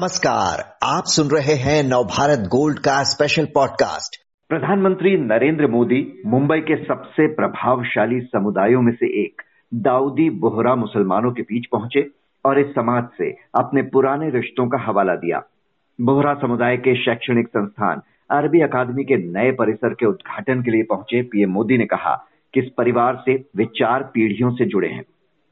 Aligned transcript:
नमस्कार, 0.00 0.76
आप 0.82 1.02
सुन 1.06 1.28
रहे 1.36 1.54
हैं 1.54 1.82
नवभारत 1.82 2.38
गोल्ड 2.38 2.78
का 2.78 3.02
स्पेशल 3.02 3.44
पॉडकास्ट 3.44 4.16
प्रधानमंत्री 4.48 5.16
नरेंद्र 5.16 5.66
मोदी 5.66 6.22
मुंबई 6.26 6.58
के 6.58 6.84
सबसे 6.84 7.34
प्रभावशाली 7.34 8.20
समुदायों 8.20 8.82
में 8.82 8.92
से 8.92 9.24
एक 9.24 9.42
दाऊदी 9.74 10.30
बोहरा 10.30 10.74
मुसलमानों 10.74 11.32
के 11.32 11.42
बीच 11.42 11.66
पहुँचे 11.72 12.10
और 12.44 12.60
इस 12.60 12.66
समाज 12.66 13.04
से 13.18 13.30
अपने 13.54 13.82
पुराने 13.82 14.30
रिश्तों 14.30 14.68
का 14.68 14.78
हवाला 14.78 15.14
दिया। 15.14 15.42
बोहरा 16.00 16.34
समुदाय 16.34 16.76
के 16.76 17.04
शैक्षणिक 17.04 17.48
संस्थान 17.48 18.02
अरबी 18.30 18.60
अकादमी 18.60 19.04
के 19.04 19.16
नए 19.16 19.52
परिसर 19.52 19.94
के 19.94 20.06
उद्घाटन 20.06 20.62
के 20.62 20.70
लिए 20.70 20.82
पहुँचे 20.82 21.22
पीएम 21.22 21.50
मोदी 21.50 21.78
ने 21.78 21.86
कहा 21.86 22.26
कि 22.54 22.60
इस 22.60 22.68
परिवार 22.78 23.22
से 23.26 23.44
वे 23.56 23.64
चार 23.64 24.02
पीढ़ियों 24.02 24.50
से 24.50 24.64
जुड़े 24.64 24.88
हैं। 24.88 25.04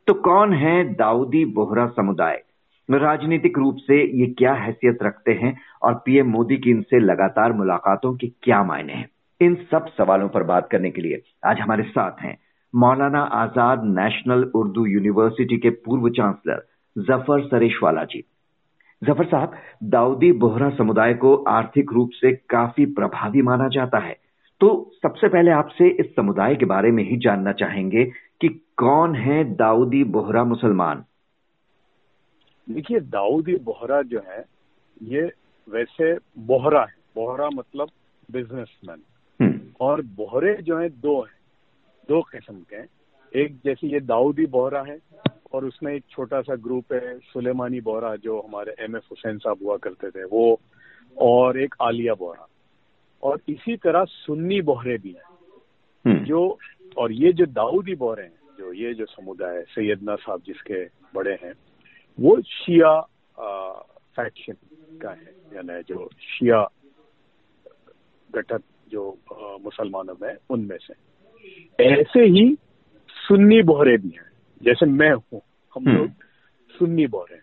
तो 0.06 0.14
कौन 0.14 0.54
है 0.54 0.94
दाऊदी 0.94 1.44
बोहरा 1.44 1.86
समुदाय? 1.86 2.42
राजनीतिक 2.88 3.58
रूप 3.58 3.76
से 3.76 3.96
ये 4.20 4.26
क्या 4.26 4.52
हैसियत 4.54 4.98
रखते 5.02 5.32
हैं 5.32 5.56
और 5.82 5.94
पीएम 5.94 6.26
मोदी 6.26 6.56
की 6.56 6.70
इनसे 6.70 6.98
लगातार 6.98 7.52
मुलाकातों 7.52 8.14
के 8.14 8.26
क्या 8.42 8.62
मायने 8.64 8.92
हैं? 8.92 9.08
इन 9.40 9.54
सब 9.70 9.86
सवालों 9.88 10.28
पर 10.28 10.42
बात 10.42 10.68
करने 10.72 10.90
के 10.90 11.02
लिए 11.02 11.22
आज 11.44 11.60
हमारे 11.60 11.82
साथ 11.82 12.22
हैं 12.22 12.36
मौलाना 12.74 13.20
आज़ाद 13.20 13.82
नेशनल 13.84 14.42
उर्दू 14.54 14.84
यूनिवर्सिटी 14.86 15.56
के 15.56 15.70
पूर्व 15.70 16.08
चांसलर 16.08 16.62
ज़फ़र 16.96 17.42
सरेशवाला 17.46 18.04
जी। 18.04 18.22
ज़फ़र 19.02 19.24
साहब, 19.24 19.52
दाऊदी 19.84 20.32
बोहरा 20.32 20.70
समुदाय 20.70 21.14
को 21.14 21.34
आर्थिक 21.48 21.92
रूप 21.92 22.10
से 22.14 22.32
काफ़ी 22.32 22.86
प्रभावी 22.86 23.42
माना 23.42 23.68
जाता 23.68 23.98
है। 23.98 24.16
तो 24.60 24.68
सबसे 25.02 25.28
पहले 25.28 25.50
आपसे 25.50 25.88
इस 26.00 26.06
समुदाय 26.06 26.54
के 26.56 26.64
बारे 26.64 26.90
में 26.90 27.02
ही 27.04 27.16
जानना 27.16 27.52
चाहेंगे 27.52 28.04
कि 28.40 28.48
कौन 28.76 29.14
है 29.14 29.44
दाऊदी 29.56 30.04
बोहरा 30.04 30.44
मुसलमान? 30.44 31.04
देखिए 32.70 33.00
दाऊदी 33.00 33.56
बोहरा 33.56 34.02
जो 34.02 34.20
है 34.20 34.44
ये 35.02 35.32
वैसे 35.68 36.14
बोहरा 36.38 36.80
है। 36.80 36.94
बोहरा 37.14 37.50
मतलब 37.50 37.88
बिजनेसमैन 38.30 39.02
हम्म। 39.40 39.60
और 39.80 40.02
बोहरे 40.02 40.54
जो 40.62 40.78
है 40.78 40.88
दो 40.88 41.22
हैं। 41.22 41.36
दो 42.08 42.22
किस्म 42.22 42.60
के 42.60 42.76
हैं। 42.76 42.88
एक 43.36 43.56
जैसे 43.64 43.86
ये 43.86 44.00
दाऊदी 44.00 44.46
बोहरा 44.46 44.82
है 44.82 44.98
और 45.52 45.64
उसमें 45.64 45.94
एक 45.94 46.04
छोटा 46.10 46.40
सा 46.40 46.54
ग्रुप 46.54 46.92
है 46.92 47.18
सुलेमानी 47.18 47.80
बोहरा 47.80 48.16
जो 48.16 48.40
हमारे 48.40 48.74
एम 48.78 48.96
एफ़ 48.96 49.04
हुसैन 49.10 49.38
साहब 49.38 49.58
हुआ 49.62 49.76
करते 49.76 50.10
थे 50.10 50.24
वो 50.24 50.60
और 51.18 51.60
एक 51.60 51.74
आलिया 51.82 52.14
बोहरा। 52.14 52.46
और 53.22 53.40
इसी 53.48 53.76
तरह 53.76 54.04
सुन्नी 54.04 54.60
बोहरे 54.60 54.98
भी 54.98 55.10
हैं। 55.10 55.36
हम्म। 56.06 56.24
जो 56.24 56.58
और 56.98 57.12
ये 57.12 57.32
जो 57.32 57.46
दाऊदी 57.46 57.94
बोहरे 57.94 58.22
हैं 58.22 58.38
जो 58.58 58.72
ये 58.72 58.94
जो 58.94 59.06
समुदाय 59.06 59.62
सैयदना 59.62 60.16
साहब 60.16 60.42
जिसके 60.46 60.84
बड़े 61.14 61.32
हैं 61.32 61.52
वो 62.20 62.40
शिया 62.40 63.00
फैक्शन 64.16 64.54
का 65.02 65.10
है 65.10 65.34
यानी 65.54 65.82
जो 65.82 66.08
शिया 66.20 66.62
घटक 68.34 68.62
जो 68.88 69.18
मुसलमानों 69.64 70.14
में 70.22 70.36
उनमें 70.50 70.78
से। 70.78 70.94
ऐसे 71.84 72.20
ही 72.20 72.56
सुन्नी 73.28 73.62
बोहरे 73.62 73.96
भी 73.96 74.08
हैं। 74.08 74.30
जैसे 74.62 74.86
मैं 74.86 75.12
हूँ 75.12 75.40
हम 75.74 75.88
हम्म। 75.88 75.98
लोग 75.98 76.10
सुन्नी 76.78 77.06
बोहरे 77.06 77.40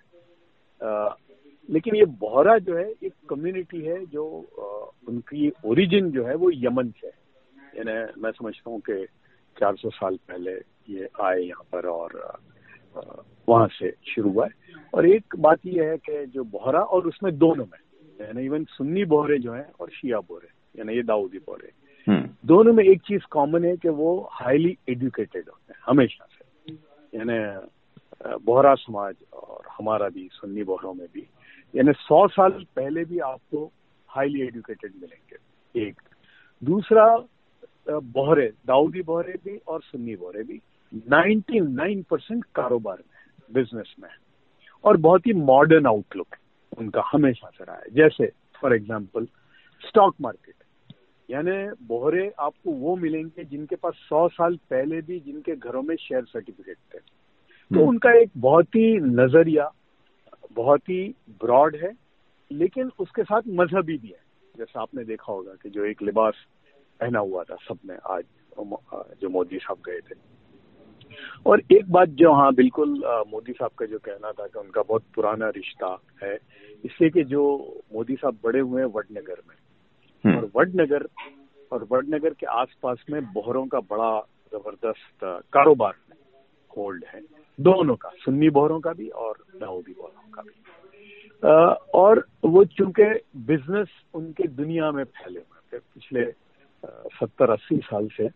लेकिन 1.69 1.95
ये 1.95 2.05
बोहरा 2.05 2.57
जो 2.57 2.77
है 2.77 2.89
एक 3.03 3.13
कम्युनिटी 3.29 3.81
है 3.81 4.05
जो 4.05 4.23
आ, 4.59 4.65
उनकी 5.07 5.51
ओरिजिन 5.65 6.11
जो 6.11 6.25
है 6.25 6.35
वो 6.35 6.51
यमन 6.53 6.89
से 7.01 7.07
है। 7.07 7.13
यानी 7.77 8.21
मैं 8.21 8.31
समझता 8.31 8.69
हूँ 8.71 8.79
कि 8.79 9.05
400 9.57 9.89
साल 9.89 10.17
पहले 10.27 10.51
ये 10.89 11.07
आए 11.21 11.39
यहाँ 11.39 11.63
पर 11.71 11.87
और 11.87 12.39
वहाँ 13.49 13.67
से 13.67 13.93
शुरू 14.07 14.29
हुआ 14.29 14.45
है। 14.45 14.62
और 14.93 15.05
एक 15.09 15.35
बात 15.39 15.59
यह 15.65 15.89
है 15.89 15.97
कि 15.97 16.25
जो 16.25 16.43
बोहरा 16.43 16.79
और 16.79 17.07
उसमें 17.07 17.37
दोनों 17.37 17.65
में 17.65 17.79
यानी 18.21 18.45
इवन 18.45 18.63
सुन्नी 18.63 19.05
बोहरे 19.05 19.37
जो 19.39 19.53
है 19.53 19.69
और 19.79 19.89
शिया 19.89 20.19
बोहरे 20.19 20.47
यानी 20.79 20.93
ये 20.93 21.03
दाऊदी 21.03 21.37
बोहरे 21.37 21.71
हम्म। 22.07 22.29
दोनों 22.45 22.73
में 22.73 22.83
एक 22.83 23.01
चीज़ 23.01 23.23
कॉमन 23.31 23.65
है 23.65 23.75
कि 23.77 23.89
वो 23.89 24.29
हाईली 24.31 24.77
एजुकेटेड 24.89 25.49
होते 25.49 25.73
हैं 25.73 25.79
हमेशा 25.85 26.25
से। 26.25 26.73
यानी 27.17 28.37
बोहरा 28.45 28.73
समाज 28.75 29.15
और 29.33 29.67
हमारा 29.77 30.09
भी 30.09 30.29
सुन्नी 30.31 30.63
बोहरों 30.63 30.93
में 30.93 31.07
भी 31.13 31.27
यानी 31.75 31.93
सौ 31.97 32.27
साल 32.27 32.51
पहले 32.75 33.05
भी 33.05 33.19
आपको 33.19 33.71
हाईली 34.09 34.41
एजुकेटेड 34.41 34.91
मिलेंगे 35.01 35.87
एक। 35.87 36.01
दूसरा 36.61 37.05
बोहरे 37.89 38.47
दाऊदी 38.67 39.01
बोहरे 39.01 39.33
भी 39.45 39.57
और 39.67 39.81
सुन्नी 39.81 40.15
बोहरे 40.15 40.43
भी 40.43 40.59
99 41.11 42.03
परसेंट 42.09 42.43
कारोबार 42.55 42.97
में 42.97 43.53
बिज़नेस 43.53 43.95
में। 43.99 44.09
और 44.83 44.97
बहुत 44.97 45.27
ही 45.27 45.33
मॉडर्न 45.33 45.85
आउटलुक 45.85 46.35
उनका 46.77 47.03
हमेशा 47.05 47.49
से 47.49 47.63
रहा 47.63 47.75
है। 47.75 47.93
जैसे 47.93 48.31
फॉर 48.61 48.75
एग्ज़ाम्पल 48.75 49.25
स्टॉक 49.81 50.15
मार्केट 50.21 50.55
यानी 51.29 51.51
बोहरे 51.87 52.31
आपको 52.39 52.71
वो 52.71 52.95
मिलेंगे 52.95 53.43
जिनके 53.43 53.75
पास 53.75 53.93
सौ 54.09 54.27
साल 54.29 54.55
पहले 54.69 55.01
भी 55.01 55.19
जिनके 55.19 55.55
घरों 55.55 55.81
में 55.81 55.95
शेयर 55.95 56.23
सर्टिफिकेट 56.23 56.77
थे। 56.93 56.97
तो 56.97 57.75
हम्म। 57.75 57.87
उनका 57.87 58.11
एक 58.13 58.31
बहुत 58.37 58.75
ही 58.75 58.99
नज़रिया 58.99 59.71
बहुत 60.55 60.89
ही 60.89 61.03
ब्रॉड 61.43 61.75
है 61.75 61.91
लेकिन 62.51 62.91
उसके 62.99 63.23
साथ 63.23 63.41
मजहबी 63.49 63.97
भी 63.97 64.07
है। 64.07 64.21
जैसे 64.55 64.79
आपने 64.79 65.03
देखा 65.03 65.31
होगा 65.33 65.53
कि 65.63 65.69
जो 65.69 65.85
एक 65.85 66.01
लिबास 66.01 66.45
पहना 66.99 67.19
हुआ 67.19 67.43
था 67.43 67.55
सबने 67.67 67.97
आज 68.09 68.23
जो 69.21 69.29
मोदी 69.29 69.57
साहब 69.57 69.77
गए 69.85 69.99
थे। 69.99 70.15
और 71.45 71.61
एक 71.71 71.91
बात 71.91 72.09
जो 72.09 72.31
हाँ 72.33 72.53
बिल्कुल 72.53 72.89
मोदी 73.27 73.53
साहब 73.53 73.71
का 73.71 73.85
जो 73.85 73.99
कहना 73.99 74.31
था 74.31 74.47
कि 74.47 74.59
उनका 74.59 74.81
बहुत 74.81 75.03
पुराना 75.15 75.49
रिश्ता 75.49 75.97
है 76.23 76.37
इसलिए 76.85 77.09
कि 77.09 77.23
जो 77.23 77.43
मोदी 77.93 78.15
साहब 78.15 78.37
बड़े 78.43 78.59
हुए 78.59 78.81
हैं 78.81 78.89
वडनगर 78.93 79.41
में। 79.47 79.55
हम्म। 80.23 80.37
और 80.37 80.49
वडनगर 80.55 81.07
और 81.71 81.87
वडनगर 81.91 82.33
के 82.33 82.45
आसपास 82.45 83.03
में 83.09 83.21
बोहरों 83.33 83.65
का 83.67 83.79
बड़ा 83.79 84.19
ज़बरदस्त 84.53 85.23
कारोबार 85.53 85.93
होल्ड 86.77 87.03
है। 87.13 87.21
दोनों 87.59 87.95
का 87.95 88.09
सुन्नी 88.25 88.49
बोहरों 88.49 88.79
का 88.79 88.93
भी 88.93 89.07
और 89.09 89.37
दाऊदी 89.59 89.93
बोहरों 89.93 90.31
का 90.31 90.41
भी। 90.41 90.51
और 91.93 92.27
वो 92.45 92.63
चूँकि 92.65 93.03
बिज़नेस 93.35 93.87
उनके 94.13 94.47
दुनिया 94.47 94.91
में 94.91 95.03
फैले 95.03 95.39
हुए 95.39 95.59
थे 95.73 95.79
पिछले 95.79 96.25
सत्तर 96.85 97.49
अस्सी 97.49 97.77
साल 97.77 98.07
से 98.17 98.29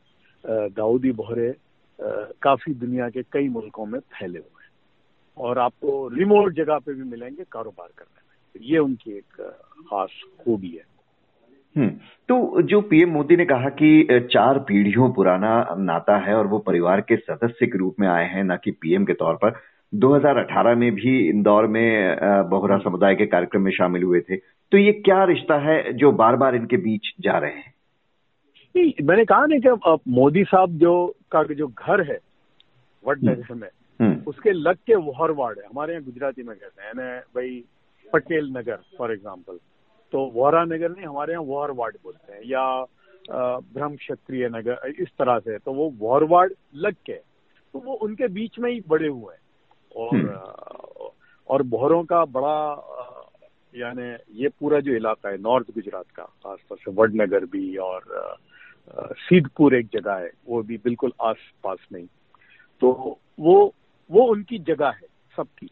दाऊदी 0.69 1.11
बोहरे 1.11 1.49
काफ़ी 2.41 2.73
दुनिया 2.73 3.09
के 3.09 3.21
कई 3.21 3.49
मुल्कों 3.49 3.85
में 3.85 3.99
फैले 3.99 4.39
हुए 4.39 4.63
हैं। 4.63 4.67
और 5.37 5.59
आपको 5.59 6.07
रिमोट 6.07 6.53
जगह 6.53 6.77
पे 6.77 6.93
भी 6.93 7.03
मिलेंगे 7.03 7.43
कारोबार 7.51 7.87
करने 7.97 8.21
में। 8.21 8.37
तो 8.53 8.73
ये 8.73 8.77
उनकी 8.77 9.11
एक 9.11 9.41
खास 9.79 10.21
खूबी 10.39 10.67
है। 10.67 10.97
हम्म, 11.77 11.89
तो 12.27 12.61
जो 12.61 12.81
पीएम 12.81 13.09
मोदी 13.09 13.35
ने 13.35 13.45
कहा 13.45 13.69
कि 13.69 14.07
चार 14.11 14.59
पीढ़ियों 14.59 15.13
पुराना 15.13 15.75
नाता 15.77 16.17
है 16.17 16.35
और 16.35 16.47
वो 16.47 16.59
परिवार 16.59 17.01
के 17.01 17.15
सदस्य 17.15 17.67
के 17.67 17.77
रूप 17.77 17.95
में 17.99 18.07
आए 18.07 18.25
हैं 18.25 18.43
न 18.43 18.57
कि 18.63 18.71
पीएम 18.71 19.05
के 19.05 19.13
तौर 19.13 19.35
पर 19.35 19.59
2018 19.95 20.75
में 20.75 20.95
भी 20.95 21.29
इंदौर 21.29 21.67
में 21.67 22.17
बोहरा 22.23 22.77
समुदाय 22.77 23.15
के 23.15 23.25
कार्यक्रम 23.25 23.61
में 23.61 23.71
शामिल 23.71 24.03
हुए 24.03 24.21
थे। 24.21 24.37
तो 24.71 24.77
ये 24.77 24.91
क्या 24.91 25.23
रिश्ता 25.23 25.55
है 25.55 25.93
जो 25.93 26.11
बार 26.11 26.35
बार 26.35 26.55
इनके 26.55 26.77
बीच 26.77 27.01
जा 27.21 27.37
रहे 27.37 27.51
हैं? 27.51 27.76
मैंने 29.01 29.25
कहा 29.25 29.45
ना 29.45 29.57
कि 29.59 30.01
मोदी 30.11 30.43
साहब 30.45 30.77
जो 30.77 30.93
का 31.31 31.43
जो 31.53 31.67
घर 31.67 32.01
है 32.03 32.19
वडनगर 33.03 33.41
हम्म। 33.43 33.59
में 33.59 33.69
हम्म। 33.99 34.23
उसके 34.27 34.51
लग 34.51 34.75
के 34.77 34.95
वोहर 34.97 35.31
वार्ड 35.31 35.59
है 35.59 35.65
हमारे 35.65 35.93
यहाँ 35.93 36.03
गुजराती 36.05 36.43
में 36.43 36.55
कहते 36.55 36.83
हैं 36.83 37.19
भाई 37.35 37.63
पटेल 38.05 38.49
नगर 38.51 38.79
फॉर 38.97 39.11
एग्ज़ाम्पल 39.13 39.59
तो 40.13 40.25
वोहरा 40.33 40.63
नगर 40.65 40.89
नहीं 40.89 41.05
हमारे 41.05 41.33
यहाँ 41.33 41.43
वोहर 41.43 41.71
वार्ड 41.71 41.95
बोलते 42.03 42.33
हैं 42.33 42.41
या 42.45 42.65
ब्रह्म 43.29 43.95
क्षत्रिय 43.95 44.49
नगर 44.49 44.93
इस 44.99 45.09
तरह 45.19 45.39
से 45.39 45.57
तो 45.57 45.73
वो 45.73 45.89
वोहर 45.99 46.23
वार्ड 46.25 46.53
लग 46.77 46.95
के 47.05 47.19
तो 47.73 47.79
वो 47.79 47.93
उनके 48.01 48.27
बीच 48.29 48.59
में 48.59 48.71
ही 48.71 48.81
बड़े 48.87 49.07
हुए 49.07 49.33
हैं 49.33 49.41
और 49.95 50.15
हम्म। 50.15 51.09
और 51.49 51.61
बोहरों 51.65 52.03
का 52.03 52.23
बड़ा 52.27 52.57
यानी 53.73 54.09
ये 54.41 54.49
पूरा 54.49 54.79
जो 54.79 54.95
इलाका 54.95 55.29
है 55.29 55.37
नॉर्थ 55.39 55.67
गुजरात 55.75 56.05
का 56.11 56.23
खासतौर 56.23 56.77
से 56.77 56.91
वडनगर 56.91 57.45
भी 57.45 57.75
और 57.81 58.03
सीधपुर 58.95 59.75
एक 59.75 59.87
जगह 59.93 60.13
है 60.13 60.31
वो 60.47 60.63
भी 60.63 60.77
बिल्कुल 60.77 61.11
आस 61.21 61.35
पास 61.63 61.77
नहीं। 61.93 62.05
तो 62.81 63.19
वो 63.39 63.73
वो 64.11 64.23
उनकी 64.23 64.59
जगह 64.59 64.87
है 64.87 65.07
सबकी। 65.37 65.69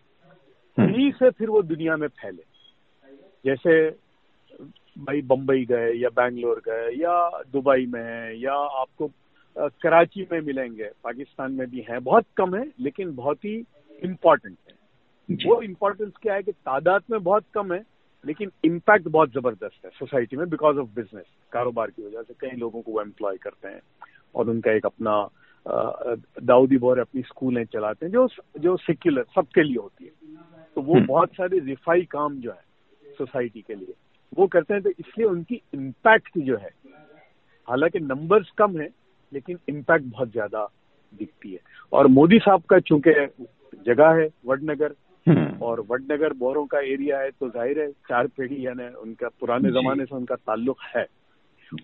हम्म। 0.79 0.89
यही 0.89 1.11
से 1.11 1.29
फिर 1.29 1.49
वो 1.49 1.61
दुनिया 1.61 1.97
में 1.97 2.07
फैले। 2.07 2.43
जैसे 3.45 3.89
भाई 4.97 5.21
बम्बई 5.21 5.65
गए 5.65 5.93
या 5.93 6.09
बैंगलोर 6.09 6.61
गए 6.65 6.95
या 6.95 7.41
दुबई 7.51 7.85
में 7.85 8.03
है 8.03 8.39
या 8.39 8.53
आपको 8.53 9.11
कराची 9.57 10.27
में 10.31 10.41
मिलेंगे 10.41 10.89
पाकिस्तान 11.03 11.51
में 11.51 11.69
भी 11.69 11.85
हैं। 11.89 12.03
बहुत 12.03 12.25
कम 12.37 12.55
है 12.55 12.71
लेकिन 12.79 13.15
बहुत 13.15 13.45
ही 13.45 13.63
इम्पोर्टेंट 14.03 14.57
है। 14.69 14.75
वो 15.45 15.61
इम्पोर्टेंस 15.61 16.11
क्या 16.21 16.33
है 16.33 16.43
कि 16.43 16.51
तादाद 16.51 17.01
में 17.11 17.23
बहुत 17.23 17.43
कम 17.53 17.73
है 17.73 17.83
लेकिन 18.25 18.51
इम्पैक्ट 18.65 19.07
बहुत 19.07 19.33
ज़बरदस्त 19.33 19.85
है 19.85 19.91
सोसाइटी 19.91 20.37
में 20.37 20.49
बिकॉज़ 20.49 20.77
ऑफ़ 20.77 20.87
बिज़नेस 20.95 21.25
कारोबार 21.51 21.91
की 21.91 22.05
वजह 22.05 22.21
से 22.21 22.33
कई 22.41 22.57
लोगों 22.57 22.81
को 22.81 22.91
वो 22.91 23.01
एम्प्लॉय 23.01 23.37
करते 23.37 23.67
हैं 23.67 23.81
और 24.35 24.49
उनका 24.49 24.71
एक 24.71 24.85
अपना 24.85 25.29
दाऊदी 26.43 26.77
बोर 26.77 26.99
अपनी 26.99 27.21
स्कूलें 27.21 27.65
चलाते 27.65 28.05
हैं 28.05 28.13
जो 28.13 28.27
जो 28.59 28.77
सेक्युलर 28.77 29.25
सबके 29.35 29.63
लिए 29.63 29.77
होती 29.77 30.05
है 30.05 30.11
तो 30.75 30.81
वो 30.81 30.93
हम्म। 30.93 31.05
बहुत 31.05 31.29
सारे 31.29 31.59
रिफाई 31.59 32.01
काम 32.01 32.35
जो 32.35 32.51
है 32.51 32.63
सोसाइटी 33.17 33.61
के 33.61 33.75
लिए 33.75 33.93
वो 34.37 34.47
करते 34.47 34.73
हैं 34.73 34.83
तो 34.83 34.89
इसलिए 34.89 35.27
उनकी 35.27 35.61
इम्पैक्ट 35.73 36.37
जो 36.37 36.57
है 36.57 36.69
हालाँकि 37.67 37.99
नंबर्स 37.99 38.49
कम 38.57 38.77
है 38.77 38.89
लेकिन 39.33 39.59
इम्पैक्ट 39.69 40.05
बहुत 40.05 40.31
ज़्यादा 40.31 40.67
दिखती 41.19 41.51
है 41.51 41.59
और 41.93 42.07
मोदी 42.07 42.39
साहब 42.39 42.61
का 42.61 42.79
चूँकि 42.79 43.11
जगह 43.85 44.09
है 44.09 44.29
वडनगर। 44.45 44.93
और 45.27 45.79
वडनगर 45.89 46.33
बोरों 46.33 46.65
का 46.65 46.79
एरिया 46.93 47.19
है 47.19 47.29
तो 47.31 47.49
ज़ाहिर 47.49 47.79
है 47.79 47.91
चार 48.09 48.27
पीढ़ी 48.27 48.65
यानी 48.65 48.87
उनका 48.95 49.29
पुराने 49.39 49.69
जमाने 49.71 50.05
से 50.05 50.15
उनका 50.15 50.35
ताल्लुक 50.35 50.81
है। 50.95 51.05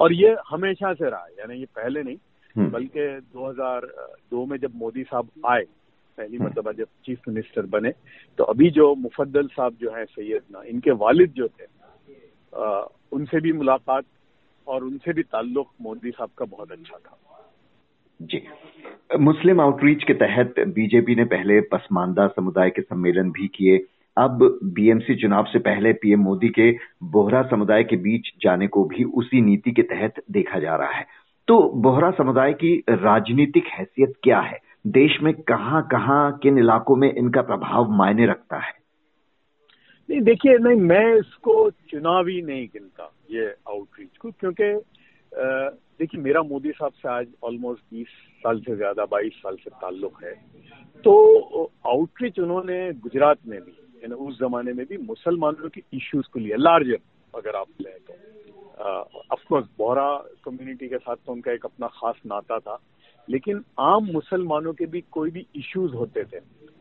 और 0.02 0.14
ये 0.14 0.36
हमेशा 0.50 0.94
से 0.94 1.10
रहा 1.10 1.26
है 1.26 1.32
यानी 1.40 1.60
ये 1.60 1.66
पहले 1.76 2.04
नहीं 2.04 2.18
हम्म। 2.56 2.70
बल्कि 2.72 3.06
2002 3.34 4.46
में 4.46 4.58
जब 4.58 4.76
मोदी 4.76 5.04
साहब 5.04 5.30
आए 5.46 5.64
पहली 6.18 6.38
हम्म। 6.38 6.48
मतलब 6.48 6.72
जब 6.72 6.88
चीफ 7.06 7.28
मिनिस्टर 7.28 7.66
बने 7.66 7.92
तो 8.40 8.44
अभी 8.44 8.70
जो 8.70 8.94
मुफद्दल 8.96 9.48
साहब 9.48 9.78
जो 9.82 9.92
है 9.92 10.06
सैयदना 10.06 10.64
इनके 10.64 10.92
वालिद 10.92 11.32
जो 11.32 11.48
थे 11.48 11.66
आ, 12.54 12.86
उनसे 13.12 13.40
भी 13.42 13.52
मुलाकात 13.54 14.06
और 14.68 14.84
उनसे 14.84 15.14
भी 15.14 15.24
ताल्लुक 15.24 15.70
मोदी 15.82 16.12
साहब 16.12 16.30
का 16.38 16.46
बहुत 16.46 16.72
अच्छा 16.72 16.98
था। 16.98 17.18
जी। 18.22 18.44
मुस्लिम 19.20 19.62
आउटरीच 19.62 20.04
के 20.04 20.14
तहत 20.14 20.54
बीजेपी 20.68 21.16
ने 21.16 21.26
पहले 21.26 21.62
पसमानदा 21.62 22.28
समुदाय 22.28 22.70
के 22.70 22.82
सम्मेलन 22.82 23.32
भी 23.32 23.48
किए। 23.48 23.78
अब 24.18 24.60
बीएमसी 24.64 25.16
चुनाव 25.16 25.44
से 25.44 25.60
पहले 25.60 25.94
पीएम 25.94 26.20
मोदी 26.20 26.50
के 26.50 26.78
बोहरा 27.04 27.42
समुदाय 27.44 27.84
के 27.84 27.96
बीच 27.96 28.30
जाने 28.42 28.68
को 28.68 28.84
भी 28.86 29.04
उसी 29.04 29.42
नीति 29.42 29.72
के 29.72 29.82
तहत 29.82 30.14
देखा 30.32 30.60
जा 30.60 30.76
रहा 30.76 30.92
है। 30.92 31.06
तो 31.48 31.72
बोहरा 31.76 32.12
समुदाय 32.12 32.54
की 32.54 32.84
राजनीतिक 32.90 33.68
हैसियत 33.68 34.14
क्या 34.24 34.40
है? 34.40 34.60
देश 34.88 35.18
में 35.24 35.34
कहाँ 35.34 35.88
कहाँ, 35.92 36.40
किन 36.44 36.58
इलाकों 36.58 36.96
में 36.96 37.14
इनका 37.14 37.42
प्रभाव 37.42 37.92
मायने 37.92 38.26
रखता 38.26 38.58
है? 38.58 38.74
नहीं, 40.10 40.22
देखिए, 40.22 40.58
नहीं, 40.58 40.82
मैं 40.82 41.16
इसको 41.16 41.70
चुनावी 41.70 42.42
नहीं 42.42 42.68
गिनता, 42.68 43.14
ये 43.32 43.46
आउटरीच 43.48 44.18
को, 44.18 44.32
क्योंकि 44.32 44.82
देखिए, 45.32 46.22
मेरा 46.22 46.42
मोदी 46.44 46.72
साहब 46.72 46.92
से 46.94 47.10
आज 47.10 47.28
ऑलमोस्ट 47.44 47.84
बीस 47.92 48.08
साल 48.44 48.60
से 48.62 48.76
ज़्यादा, 48.76 49.06
बाईस 49.06 49.34
साल 49.36 49.56
से 49.56 49.70
ताल्लुक 49.72 50.24
है। 50.24 50.34
तो 51.04 51.72
आउटरीच 51.88 52.40
उन्होंने 52.40 52.92
गुजरात 53.04 53.38
में 53.48 53.60
भी 53.62 54.14
उस 54.16 54.40
जमाने 54.40 54.74
में 54.74 54.86
भी 54.86 54.98
मुसलमानों 55.00 55.70
के 55.70 55.82
इश्यूज़ 55.94 56.28
को 56.34 56.40
लिया 56.40 56.58
लार्जर 56.58 57.00
अगर 57.34 57.56
आप 57.56 57.68
लें 57.82 57.98
तो। 58.00 58.14
ऑफकोर्स 59.34 59.66
बोहरा 59.78 60.08
कम्युनिटी 60.46 60.88
के 60.90 60.98
साथ 60.98 61.16
तो 61.26 61.32
उनका 61.32 61.52
एक 61.52 61.66
अपना 61.66 61.88
खास 61.90 62.22
नाता 62.26 62.58
था, 62.60 62.78
लेकिन 63.28 63.64
आम 63.80 64.12
मुसलमानों 64.14 64.74
के 64.74 64.86
भी 64.86 65.02
कोई 65.12 65.32
भी 65.32 65.46
इश्यूज़ 65.56 65.94
होते 65.94 66.24
थे, 66.24 66.40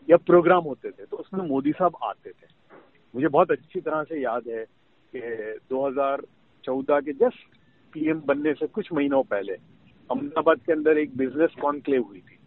या 0.09 0.17
प्रोग्राम 0.17 0.65
होते 0.65 0.91
थे 0.91 1.05
तो 1.05 1.17
उसमें 1.17 1.47
मोदी 1.49 1.73
साहब 1.73 1.97
आते 2.03 2.31
थे। 2.31 2.47
मुझे 3.15 3.29
बहुत 3.29 3.51
अच्छी 3.51 3.81
तरह 3.81 4.03
से 4.05 4.23
याद 4.23 4.49
है 4.49 4.65
कि 5.15 5.21
2014 5.71 7.01
के 7.01 7.13
जस्ट 7.15 7.60
पीएम 7.93 8.21
बनने 8.27 8.53
से 8.55 8.67
कुछ 8.69 8.93
महीनों 8.93 9.23
पहले 9.25 9.53
अहमदाबाद 9.53 10.61
के 10.67 10.73
अंदर 10.73 10.99
एक 10.99 11.17
बिज़नेस 11.17 11.55
कॉन्क्लेव 11.61 12.03
हुई 12.03 12.19
थी। 12.21 12.39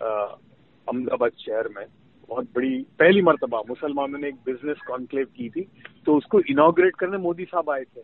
अहमदाबाद 0.00 1.32
शहर 1.38 1.68
में 1.68 1.84
बहुत 2.28 2.48
बड़ी, 2.54 2.78
पहली 2.98 3.22
मरतबा, 3.22 3.60
मुसलमानों 3.68 4.18
ने 4.18 4.28
एक 4.28 4.34
बिज़नेस 4.46 4.78
कॉन्क्लेव 4.86 5.26
की 5.36 5.48
थी 5.50 5.66
तो 6.06 6.16
उसको 6.16 6.40
इनाग्रेट 6.50 6.96
करने 6.96 7.18
मोदी 7.18 7.44
साहब 7.44 7.70
आए 7.70 7.84
थे। 7.84 8.02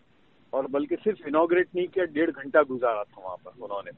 और 0.52 0.66
बल्कि 0.66 0.96
सिर्फ़ 0.96 1.26
इनाग्रेट 1.28 1.68
नहीं 1.76 1.86
किया, 1.88 2.04
डेढ़ 2.06 2.30
घंटा 2.30 2.62
गुजारा 2.62 3.02
था 3.04 3.22
वहाँ 3.22 3.36
पर 3.36 3.64
उन्होंने। 3.64 3.90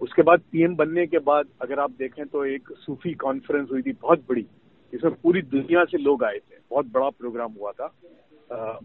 उसके 0.00 0.22
बाद 0.22 0.40
पीएम 0.52 0.74
बनने 0.76 1.06
के 1.06 1.18
बाद 1.20 1.48
अगर 1.62 1.80
आप 1.80 1.90
देखें 1.98 2.24
तो 2.26 2.44
एक 2.46 2.68
सूफी 2.78 3.12
कॉन्फ्रेंस 3.14 3.68
हुई 3.72 3.82
थी, 3.82 3.92
बहुत 3.92 4.24
बड़ी 4.28 4.46
इसमें 4.92 5.14
पूरी 5.14 5.42
दुनिया 5.42 5.84
से 5.84 5.98
लोग 5.98 6.24
आए 6.24 6.38
थे। 6.38 6.56
बहुत 6.70 6.86
बड़ा 6.92 7.08
प्रोग्राम 7.10 7.52
हुआ 7.52 7.72
था। 7.72 7.86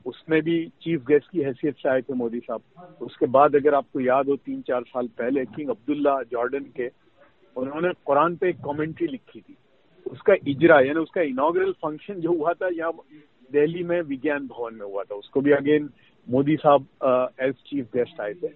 उसमें 0.06 0.42
भी 0.42 0.66
चीफ 0.82 1.06
गेस्ट 1.08 1.30
की 1.32 1.42
हैसियत 1.42 1.76
से 1.78 1.90
आए 1.90 2.02
थे 2.02 2.14
मोदी 2.14 2.40
साहब। 2.40 2.98
उसके 3.02 3.26
बाद 3.28 3.56
अगर 3.56 3.74
आपको 3.76 4.00
याद 4.00 4.30
हो 4.30 4.36
तीन 4.36 4.62
चार 4.62 4.84
साल 4.88 5.08
पहले 5.18 5.46
किंग 5.46 5.70
अब्दुल्ला 5.70 6.22
जॉर्डन 6.32 6.66
के 6.78 6.90
उन्होंने 7.56 7.92
कुरान 8.06 8.36
पे 8.36 8.50
एक 8.50 8.58
कमेंट्री 8.66 9.08
लिखी 9.08 9.40
थी। 9.40 9.56
उसका 10.06 10.34
इजरा 10.48 10.80
यानी 10.80 11.00
उसका 11.00 11.22
इनाग्रल 11.22 11.72
फ़ंक्शन 11.84 12.20
जो 12.22 12.34
हुआ 12.34 12.54
था 12.54 12.68
यहाँ 12.68 12.92
दिल्ली 13.52 13.84
में 13.84 14.02
विज्ञान 14.04 14.48
भवन 14.48 14.74
में 14.74 14.86
हुआ 14.86 15.04
था। 15.04 15.16
उसको 15.16 15.42
भी 15.42 15.52
अगेन 15.52 15.90
मोदी 16.28 16.56
साहब 16.56 17.36
एज 17.42 17.54
चीफ 17.68 17.86
गेस्ट 17.96 18.22
आए 18.22 18.34
थे। 18.34 18.48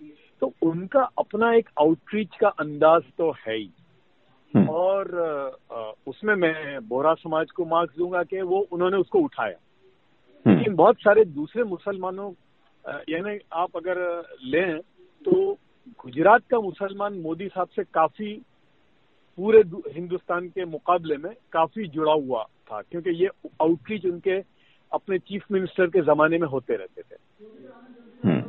तो 0.41 0.51
उनका 0.61 1.01
अपना 1.17 1.53
एक 1.53 1.69
आउटरीच 1.79 2.35
का 2.35 2.47
अंदाज 2.59 3.01
तो 3.17 3.31
है 3.39 3.55
ही। 3.55 3.69
हम्म। 4.53 4.67
और 4.69 5.03
आ, 5.71 5.91
उसमें 6.07 6.33
मैं 6.35 6.87
बोरा 6.87 7.13
समाज 7.13 7.51
को 7.51 7.65
मार्क्स 7.65 7.97
दूँगा 7.97 8.23
कि 8.23 8.41
वो 8.41 8.59
उन्होंने 8.71 8.97
उसको 8.97 9.19
उठाया। 9.19 9.57
लेकिन 10.47 10.75
बहुत 10.75 10.95
सारे 10.95 11.25
दूसरे 11.25 11.63
मुसलमानों 11.63 12.31
यानी 13.09 13.39
आप 13.53 13.69
अगर 13.75 14.23
लें 14.45 14.79
तो 15.25 15.57
गुजरात 16.05 16.41
का 16.51 16.59
मुसलमान 16.59 17.13
मोदी 17.13 17.47
साहब 17.47 17.67
से 17.67 17.83
काफ़ी 17.83 18.41
पूरे 19.37 19.63
हिंदुस्तान 19.91 20.47
के 20.47 20.65
मुकाबले 20.65 21.17
में 21.17 21.31
काफ़ी 21.51 21.87
जुड़ा 21.87 22.13
हुआ 22.13 22.43
था 22.43 22.81
क्योंकि 22.81 23.09
ये 23.09 23.27
आउटरीच 23.61 24.05
उनके 24.05 24.39
अपने 24.93 25.19
चीफ 25.19 25.45
मिनिस्टर 25.51 25.87
के 25.87 26.01
जमाने 26.01 26.37
में 26.37 26.47
होते 26.47 26.75
रहते 26.75 27.01
थे। 27.01 27.15
हम्म। 28.23 28.43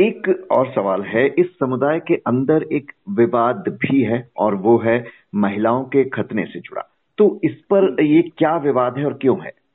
एक 0.00 0.48
और 0.50 0.72
सवाल 0.74 1.02
है 1.02 1.26
इस 1.26 1.46
समुदाय 1.60 2.00
के 2.00 2.14
अंदर 2.14 2.62
एक 2.72 2.92
विवाद 3.08 3.64
भी 3.68 4.02
है 4.02 4.30
और 4.36 4.54
वो 4.54 4.78
है 4.78 5.06
महिलाओं 5.34 5.84
के 5.84 6.04
खतने 6.04 6.44
से 6.44 6.60
जुड़ा। 6.60 6.82
तो 7.18 7.40
इस 7.44 7.60
पर 7.72 8.02
ये 8.02 8.22
क्या 8.22 8.56
विवाद 8.56 8.98
है 8.98 9.04
और 9.04 9.14
क्यों 9.14 9.44
है? 9.44 9.65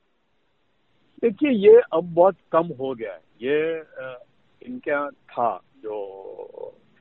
देखिए 1.22 1.50
ये 1.50 1.80
अब 1.92 2.12
बहुत 2.14 2.36
कम 2.52 2.66
हो 2.78 2.94
गया 2.94 3.12
है। 3.12 3.20
ये 3.42 3.76
इनका 4.62 5.08
था 5.10 5.50
जो 5.82 5.94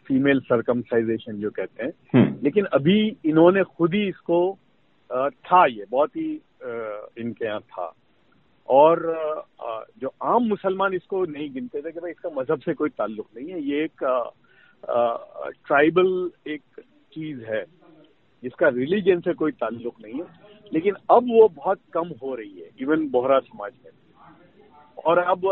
फीमेल 0.08 0.40
सरकमसाइजेशन 0.40 1.40
जो 1.42 1.50
कहते 1.50 1.84
हैं। 1.84 1.92
हम्म। 2.14 2.40
लेकिन 2.44 2.66
अभी 2.74 3.00
इन्होंने 3.26 3.64
खुद 3.64 3.94
ही 3.94 4.08
इसको 4.08 4.58
था 5.10 5.66
ये 5.66 5.86
बहुत 5.92 6.16
ही 6.16 6.30
इनके 7.22 7.46
यहाँ 7.46 7.60
था। 7.62 7.94
और 8.70 9.02
जो 10.02 10.14
आम 10.24 10.44
मुसलमान 10.44 10.94
इसको 10.94 11.24
नहीं 11.26 11.52
गिनते 11.54 11.82
थे 11.82 11.92
कि 11.92 12.00
भाई 12.00 12.12
इसका 12.12 12.30
मज़हब 12.30 12.60
से 12.60 12.74
कोई 12.74 12.90
ताल्लुक 12.90 13.28
नहीं 13.38 13.50
है। 13.50 13.62
ये 13.62 13.84
एक 13.84 14.04
ट्राइबल 15.68 16.32
एक 16.48 16.62
चीज़ 17.14 17.44
है 17.44 17.64
जिसका 18.44 18.68
रिलीजन 18.68 19.20
से 19.20 19.34
कोई 19.34 19.52
ताल्लुक 19.52 19.96
नहीं 20.04 20.20
है। 20.20 20.26
लेकिन 20.74 20.96
अब 21.12 21.28
वो 21.32 21.48
बहुत 21.48 21.80
कम 21.94 22.14
हो 22.22 22.36
रही 22.36 22.60
है 22.60 22.70
इवन 22.82 23.08
बोहरा 23.10 23.40
समाज 23.40 23.72
में। 23.86 23.92
और 25.06 25.18
अब 25.20 25.46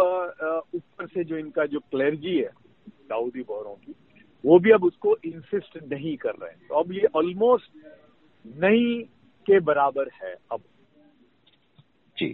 ऊपर 0.76 1.08
से 1.08 1.24
जो 1.24 1.38
इनका 1.38 1.66
जो 1.66 1.80
क्लर्जी 1.82 2.36
है, 2.38 2.50
दाऊदी 3.10 3.42
बोहरों 3.42 3.74
की, 3.76 3.94
वो 4.44 4.60
भी 4.60 4.72
अब 4.72 4.84
उसको 4.84 5.16
इंसिस्ट 5.26 5.78
नहीं 5.84 6.16
कर 6.18 6.32
रहे 6.32 6.50
हैं। 6.50 6.68
तो 6.70 6.76
अब 6.76 6.92
ये 6.94 7.08
ऑलमोस्ट 7.16 7.72
नहीं 8.46 9.02
के 9.48 9.60
बराबर 9.62 10.10
है 10.16 10.36
अब। 10.52 10.62
जी। 12.18 12.28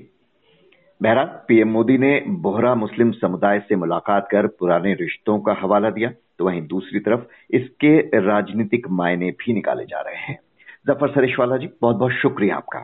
बहरहाल, 1.02 1.26
पीएम 1.48 1.70
मोदी 1.70 1.98
ने 1.98 2.20
बोहरा 2.42 2.74
मुस्लिम 2.76 3.12
समुदाय 3.14 3.60
से 3.60 3.76
मुलाकात 3.76 4.28
कर 4.32 4.48
पुराने 4.50 4.94
रिश्तों 4.94 5.40
का 5.40 5.54
हवाला 5.54 5.90
दिया 5.90 6.10
तो 6.40 6.46
वहीं 6.46 6.62
दूसरी 6.68 7.00
तरफ़ 7.00 7.56
इसके 7.56 7.98
राजनीतिक 8.22 8.88
मायने 8.92 9.30
भी 9.40 9.54
निकाले 9.54 9.86
जा 9.86 10.02
रहे 10.02 10.16
हैं। 10.18 10.38
ज़फ़र 10.88 11.10
सरेशवाला 11.10 11.58
जी 11.58 11.68
बहुत 11.82 11.96
बहुत 11.96 12.12
शुक्रिया 12.14 12.56
आपका। 12.56 12.84